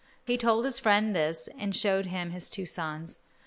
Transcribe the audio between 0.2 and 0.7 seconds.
He told